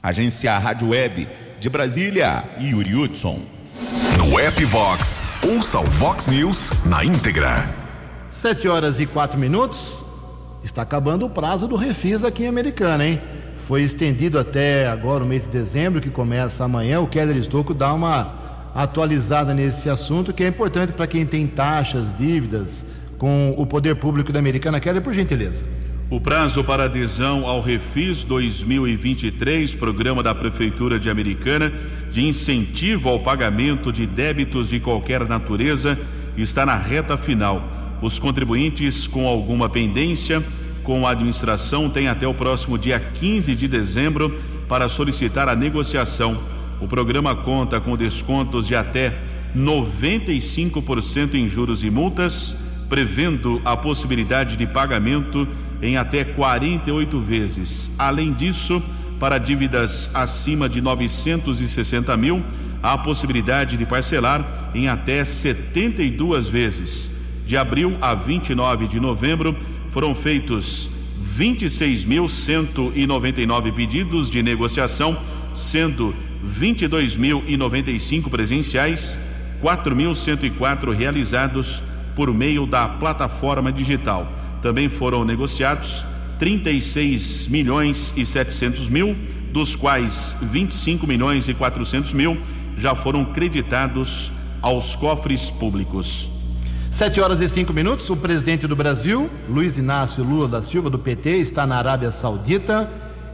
[0.00, 1.26] Agência Rádio Web
[1.58, 3.40] de Brasília, Yuri Hudson.
[4.16, 7.68] No app Vox, ouça o Vox News na íntegra.
[8.30, 10.04] Sete horas e quatro minutos.
[10.62, 13.20] Está acabando o prazo do refis aqui em Americana, hein?
[13.66, 17.00] Foi estendido até agora o mês de dezembro, que começa amanhã.
[17.00, 18.41] O Keller Estocco dá uma
[18.74, 22.86] atualizada nesse assunto, que é importante para quem tem taxas, dívidas
[23.18, 24.80] com o poder público da Americana.
[24.80, 25.64] Keller, por gentileza.
[26.10, 31.72] O prazo para adesão ao Refis 2023, programa da Prefeitura de Americana,
[32.10, 35.98] de incentivo ao pagamento de débitos de qualquer natureza,
[36.36, 37.62] está na reta final.
[38.02, 40.42] Os contribuintes com alguma pendência
[40.82, 46.38] com a administração têm até o próximo dia 15 de dezembro para solicitar a negociação.
[46.82, 49.16] O programa conta com descontos de até
[49.56, 52.56] 95% em juros e multas,
[52.88, 55.46] prevendo a possibilidade de pagamento
[55.80, 57.88] em até 48 vezes.
[57.96, 58.82] Além disso,
[59.20, 62.42] para dívidas acima de 960 mil,
[62.82, 67.12] há a possibilidade de parcelar em até 72 vezes.
[67.46, 69.56] De abril a 29 de novembro,
[69.90, 70.90] foram feitos
[71.38, 75.16] 26.199 pedidos de negociação,
[75.54, 76.12] sendo
[76.44, 79.18] 22.095 presenciais,
[79.62, 81.82] 4.104 realizados
[82.16, 84.30] por meio da plataforma digital.
[84.60, 86.04] Também foram negociados
[86.38, 89.16] 36 milhões e 700 mil,
[89.52, 92.36] dos quais 25 milhões e 400 mil
[92.76, 96.28] já foram creditados aos cofres públicos.
[96.90, 98.10] Sete horas e cinco minutos.
[98.10, 102.90] O presidente do Brasil, Luiz Inácio Lula da Silva, do PT, está na Arábia Saudita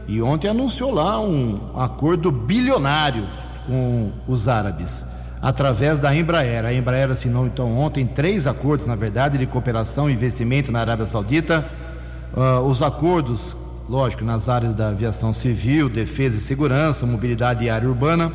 [0.09, 3.27] e ontem anunciou lá um acordo bilionário
[3.67, 5.05] com os árabes
[5.39, 6.65] através da Embraer.
[6.65, 11.05] A Embraer assinou então ontem três acordos, na verdade, de cooperação e investimento na Arábia
[11.05, 11.63] Saudita.
[12.33, 13.55] Uh, os acordos,
[13.87, 18.33] lógico, nas áreas da aviação civil, defesa e segurança, mobilidade e área urbana,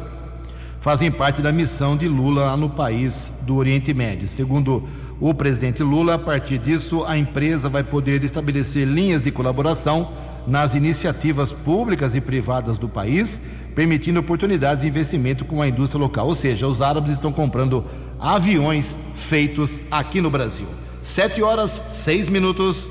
[0.80, 4.28] fazem parte da missão de Lula no país do Oriente Médio.
[4.28, 4.88] Segundo
[5.20, 10.08] o presidente Lula, a partir disso, a empresa vai poder estabelecer linhas de colaboração
[10.46, 13.40] nas iniciativas públicas e privadas do país
[13.74, 16.28] permitindo oportunidades de investimento com a indústria local.
[16.28, 17.84] Ou seja, os árabes estão comprando
[18.18, 20.66] aviões feitos aqui no Brasil.
[21.02, 22.88] Sete horas, seis minutos.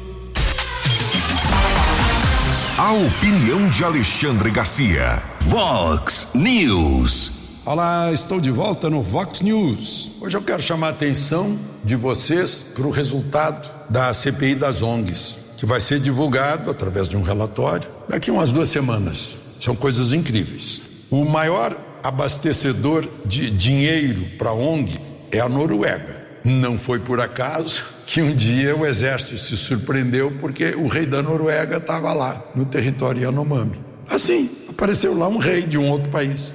[2.77, 5.21] A opinião de Alexandre Garcia.
[5.41, 7.31] Vox News.
[7.65, 10.11] Olá, estou de volta no Vox News.
[10.19, 15.39] Hoje eu quero chamar a atenção de vocês para o resultado da CPI das ONGs,
[15.63, 19.37] que vai ser divulgado através de um relatório daqui umas duas semanas.
[19.61, 20.81] São coisas incríveis.
[21.09, 21.73] O maior
[22.03, 24.99] abastecedor de dinheiro para a ONG
[25.31, 26.21] é a Noruega.
[26.43, 31.23] Não foi por acaso que um dia o exército se surpreendeu porque o rei da
[31.23, 33.79] Noruega estava lá, no território Yanomami.
[34.09, 36.51] Assim, apareceu lá um rei de um outro país,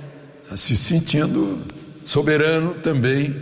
[0.55, 1.59] se sentindo
[2.05, 3.35] soberano também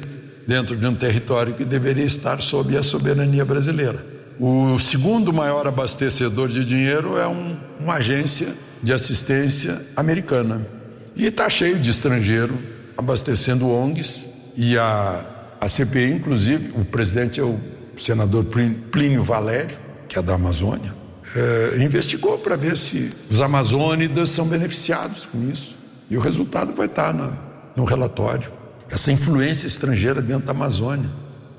[0.46, 4.14] dentro de um território que deveria estar sob a soberania brasileira.
[4.38, 10.66] O segundo maior abastecedor de dinheiro é um, uma agência de assistência americana.
[11.14, 12.55] E está cheio de estrangeiro
[12.96, 15.27] abastecendo ONGs e a,
[15.61, 17.59] a CPI, inclusive, o presidente é o
[17.96, 18.44] senador
[18.90, 19.77] Plínio Valério,
[20.09, 20.94] que é da Amazônia,
[21.35, 25.77] é, investigou para ver se os amazônidas são beneficiados com isso.
[26.11, 27.37] E o resultado vai estar tá no,
[27.75, 28.51] no relatório.
[28.88, 31.11] Essa influência estrangeira dentro da Amazônia,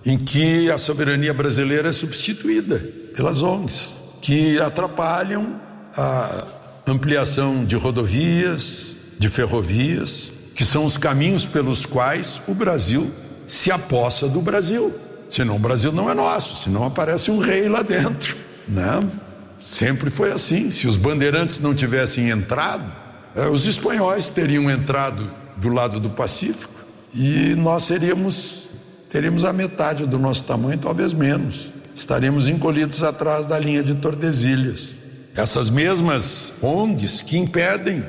[0.07, 2.81] em que a soberania brasileira é substituída
[3.13, 5.59] pelas ONGs, que atrapalham
[5.97, 6.47] a,
[6.87, 13.11] ampliação de rodovias, de ferrovias, que são os caminhos pelos quais o Brasil
[13.45, 14.95] se aposta do Brasil.
[15.29, 19.01] Senão o Brasil não é nosso, senão aparece um rei lá dentro, né?
[19.61, 20.71] Sempre foi assim.
[20.71, 22.89] Se os bandeirantes não tivessem entrado,
[23.35, 26.71] eh, os espanhóis teriam entrado do lado do Pacífico
[27.13, 28.66] e nós seríamos
[29.09, 31.71] teríamos a metade do nosso tamanho, talvez menos.
[31.95, 34.91] Estaríamos encolhidos atrás da linha de Tordesilhas.
[35.35, 38.03] Essas mesmas ONGs que impedem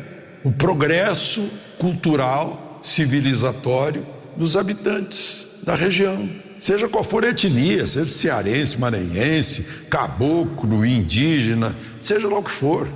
[0.45, 6.29] o progresso cultural, civilizatório dos habitantes da região.
[6.61, 12.89] Seja qual for a etnia, seja cearense, maranhense, caboclo, indígena, seja lá o que for.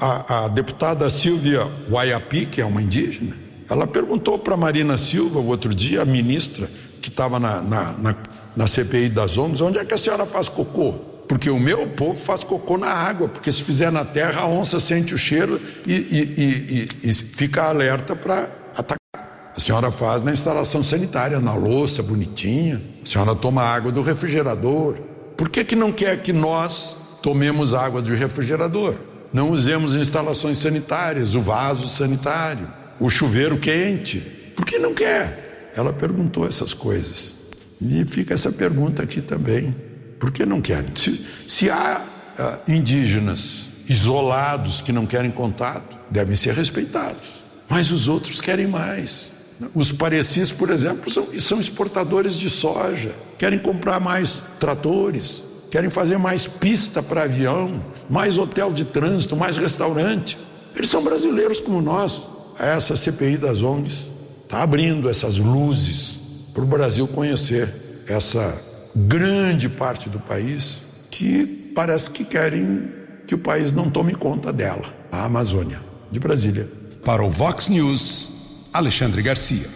[0.00, 3.36] A, a deputada Silvia Guaiapi, que é uma indígena,
[3.68, 6.68] ela perguntou para Marina Silva o outro dia, a ministra
[7.02, 8.14] que estava na, na, na,
[8.56, 10.94] na CPI das ONGs, onde é que a senhora faz cocô?
[11.28, 14.78] Porque o meu povo faz cocô na água, porque se fizer na terra, a onça
[14.78, 19.52] sente o cheiro e, e, e, e fica alerta para atacar.
[19.56, 22.80] A senhora faz na instalação sanitária, na louça bonitinha.
[23.02, 24.96] A senhora toma água do refrigerador.
[25.36, 28.94] Por que, que não quer que nós tomemos água do refrigerador?
[29.32, 32.68] Não usemos instalações sanitárias, o vaso sanitário,
[33.00, 34.20] o chuveiro quente.
[34.54, 35.41] Por que não quer?
[35.74, 37.32] Ela perguntou essas coisas.
[37.80, 39.74] E fica essa pergunta aqui também.
[40.20, 40.94] Por que não querem?
[40.94, 42.00] Se, se há
[42.38, 47.42] uh, indígenas isolados que não querem contato, devem ser respeitados.
[47.68, 49.32] Mas os outros querem mais.
[49.74, 56.18] Os parecis, por exemplo, são, são exportadores de soja, querem comprar mais tratores, querem fazer
[56.18, 60.38] mais pista para avião, mais hotel de trânsito, mais restaurante.
[60.74, 62.22] Eles são brasileiros como nós.
[62.58, 64.11] Essa CPI das ONGs
[64.52, 68.54] está abrindo essas luzes para o Brasil conhecer essa
[68.94, 72.86] grande parte do país que parece que querem
[73.26, 75.80] que o país não tome conta dela, a Amazônia,
[76.10, 76.68] de Brasília.
[77.02, 79.66] Para o Vox News, Alexandre Garcia.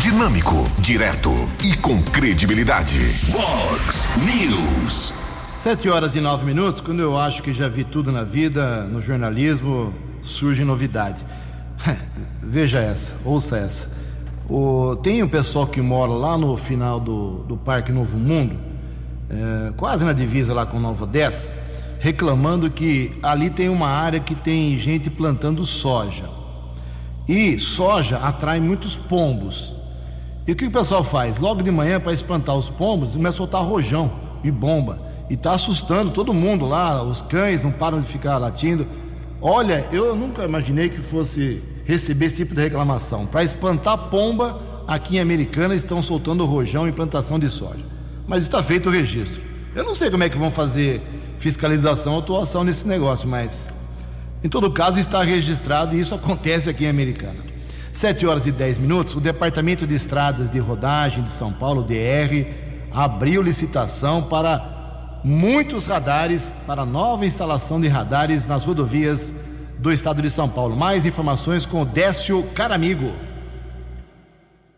[0.00, 1.30] Dinâmico, direto
[1.62, 2.98] e com credibilidade.
[3.24, 5.12] Vox News.
[5.62, 9.02] Sete horas e nove minutos, quando eu acho que já vi tudo na vida, no
[9.02, 11.22] jornalismo, surge novidade.
[12.42, 13.96] Veja essa, ouça essa.
[14.48, 18.56] O, tem um pessoal que mora lá no final do, do Parque Novo Mundo,
[19.28, 21.50] é, quase na divisa lá com Nova Odessa,
[22.00, 26.24] reclamando que ali tem uma área que tem gente plantando soja.
[27.28, 29.74] E soja atrai muitos pombos.
[30.46, 31.38] E o que o pessoal faz?
[31.38, 34.10] Logo de manhã, para espantar os pombos, começa a soltar rojão
[34.42, 34.98] e bomba.
[35.28, 38.86] E está assustando todo mundo lá, os cães não param de ficar latindo.
[39.40, 43.24] Olha, eu nunca imaginei que fosse receber esse tipo de reclamação.
[43.24, 47.84] Para espantar pomba, aqui em Americana estão soltando rojão em plantação de soja.
[48.26, 49.40] Mas está feito o registro.
[49.74, 51.00] Eu não sei como é que vão fazer
[51.38, 53.68] fiscalização atuação nesse negócio, mas
[54.42, 57.48] em todo caso está registrado e isso acontece aqui em Americana.
[57.92, 62.46] 7 horas e 10 minutos, o Departamento de Estradas de Rodagem de São Paulo, DR,
[62.92, 64.77] abriu licitação para
[65.24, 69.32] muitos radares, para nova instalação de radares nas rodovias
[69.78, 70.76] do estado de São Paulo.
[70.76, 73.27] Mais informações com o Décio Caramigo.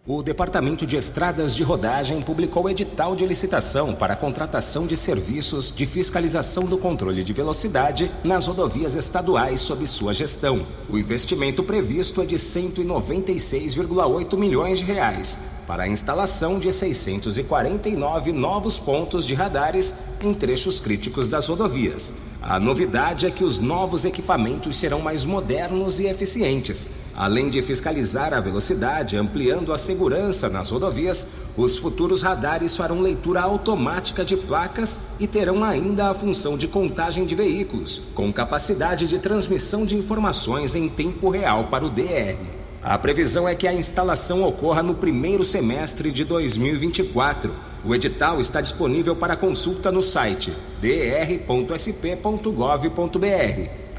[0.07, 5.71] O Departamento de Estradas de Rodagem publicou edital de licitação para a contratação de serviços
[5.71, 10.65] de fiscalização do controle de velocidade nas rodovias estaduais sob sua gestão.
[10.89, 15.37] O investimento previsto é de 196,8 milhões de reais
[15.67, 22.15] para a instalação de 649 novos pontos de radares em trechos críticos das rodovias.
[22.41, 26.89] A novidade é que os novos equipamentos serão mais modernos e eficientes.
[27.17, 33.41] Além de fiscalizar a velocidade, ampliando a segurança nas rodovias, os futuros radares farão leitura
[33.41, 39.19] automática de placas e terão ainda a função de contagem de veículos, com capacidade de
[39.19, 42.39] transmissão de informações em tempo real para o DR.
[42.83, 48.61] A previsão é que a instalação ocorra no primeiro semestre de 2024 o edital está
[48.61, 50.53] disponível para consulta no site
[50.83, 51.81] dr.sp.gov.br.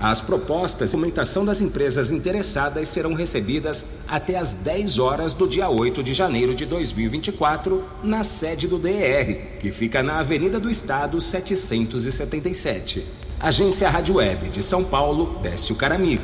[0.01, 5.69] As propostas e documentação das empresas interessadas serão recebidas até às 10 horas do dia
[5.69, 11.19] 8 de janeiro de 2024, na sede do DR, que fica na Avenida do Estado
[11.19, 13.05] 777.
[13.39, 16.23] Agência Rádio Web de São Paulo, Décio Caramigo.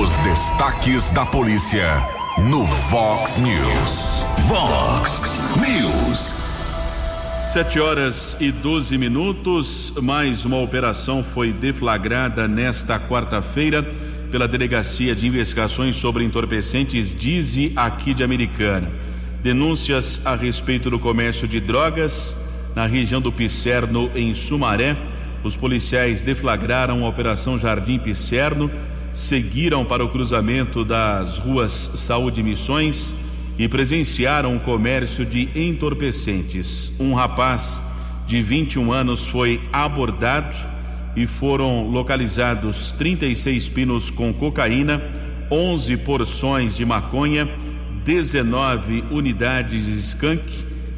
[0.00, 1.86] Os destaques da polícia
[2.38, 4.24] no Vox News.
[4.46, 5.22] Vox
[5.56, 6.47] News.
[7.52, 9.90] Sete horas e 12 minutos.
[10.02, 13.82] Mais uma operação foi deflagrada nesta quarta-feira
[14.30, 18.92] pela Delegacia de Investigações sobre Entorpecentes Dize aqui de Americana.
[19.42, 22.36] Denúncias a respeito do comércio de drogas
[22.76, 24.94] na região do Picerno, em Sumaré.
[25.42, 28.70] Os policiais deflagraram a Operação Jardim Picerno
[29.10, 33.14] seguiram para o cruzamento das ruas Saúde e Missões
[33.58, 36.92] e presenciaram o comércio de entorpecentes.
[36.98, 37.82] Um rapaz
[38.26, 40.54] de 21 anos foi abordado
[41.16, 45.02] e foram localizados 36 pinos com cocaína,
[45.50, 47.48] 11 porções de maconha,
[48.04, 50.44] 19 unidades de skunk,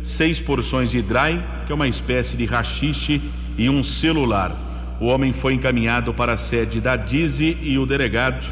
[0.02, 3.22] 6 porções de dry, que é uma espécie de rachixe,
[3.56, 4.56] e um celular.
[5.00, 8.46] O homem foi encaminhado para a sede da Dize e o delegado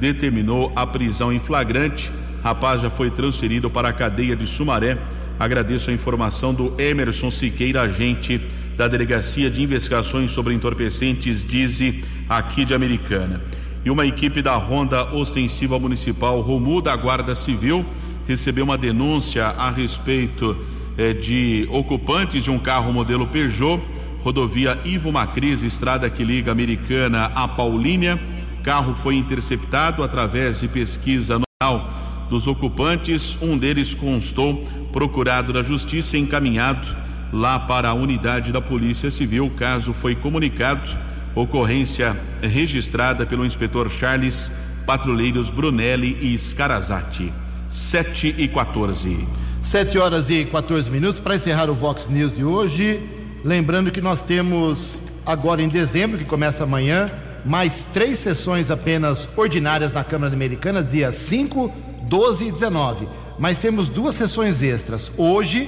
[0.00, 2.10] determinou a prisão em flagrante.
[2.42, 4.98] Rapaz já foi transferido para a cadeia de Sumaré.
[5.38, 8.40] Agradeço a informação do Emerson Siqueira, agente
[8.76, 13.40] da Delegacia de Investigações sobre Entorpecentes Dize aqui de Americana.
[13.84, 17.84] E uma equipe da Ronda Ostensiva Municipal Romu da Guarda Civil
[18.26, 20.56] recebeu uma denúncia a respeito
[20.98, 23.80] eh, de ocupantes de um carro modelo Peugeot,
[24.22, 28.20] rodovia Ivo Macris, estrada que liga Americana a Paulínia.
[28.64, 33.36] Carro foi interceptado através de pesquisa anual dos ocupantes.
[33.40, 36.86] Um deles constou procurado da Justiça e encaminhado
[37.32, 39.46] lá para a unidade da Polícia Civil.
[39.46, 40.88] O caso foi comunicado.
[41.34, 44.52] Ocorrência registrada pelo inspetor Charles
[44.84, 47.32] Patrulheiros Brunelli e Scarazati.
[47.70, 49.26] 7 e 14.
[49.62, 53.00] 7 horas e 14 minutos para encerrar o Vox News de hoje.
[53.42, 57.10] Lembrando que nós temos agora em dezembro, que começa amanhã,
[57.44, 61.72] mais três sessões apenas ordinárias na Câmara Americana, dia 5,
[62.12, 63.08] 12 e 19.
[63.38, 65.10] Mas temos duas sessões extras.
[65.16, 65.66] Hoje,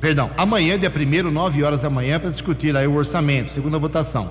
[0.00, 4.30] perdão, amanhã, dia 1 9 horas da manhã, para discutir aí o orçamento, segunda votação,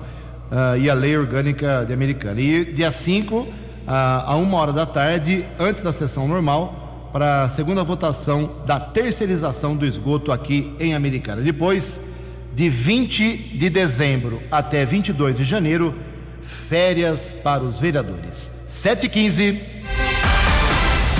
[0.50, 2.40] uh, e a lei orgânica de Americana.
[2.40, 3.46] E dia 5
[3.86, 9.74] a uma hora da tarde, antes da sessão normal, para a segunda votação da terceirização
[9.74, 11.40] do esgoto aqui em Americana.
[11.40, 12.00] Depois,
[12.54, 15.94] de 20 de dezembro até 22 de janeiro,
[16.42, 18.50] férias para os vereadores.
[18.70, 19.77] 7h15.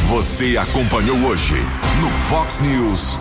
[0.08, 1.54] Você acompanhou hoje
[2.00, 3.18] no Fox News.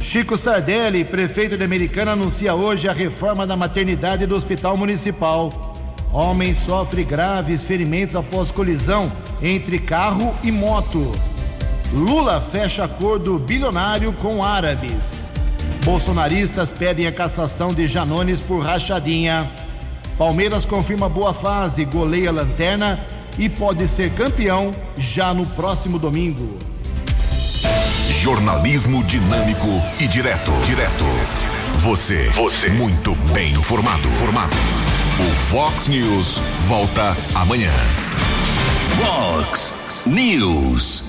[0.00, 5.72] Chico Sardelli, prefeito de Americana, anuncia hoje a reforma da maternidade do Hospital Municipal.
[6.12, 9.10] Homem sofre graves ferimentos após colisão
[9.40, 11.12] entre carro e moto.
[11.92, 15.30] Lula fecha acordo bilionário com árabes.
[15.84, 19.48] Bolsonaristas pedem a cassação de Janones por rachadinha.
[20.18, 22.98] Palmeiras confirma boa fase, goleia lanterna
[23.38, 26.58] e pode ser campeão já no próximo domingo.
[28.20, 29.68] Jornalismo dinâmico
[30.00, 30.52] e direto.
[30.64, 31.04] Direto.
[31.78, 32.28] Você.
[32.30, 32.68] Você.
[32.70, 34.08] Muito bem informado.
[34.10, 34.56] Formado.
[35.20, 37.72] O Fox News volta amanhã.
[38.96, 39.72] Fox
[40.04, 41.04] News.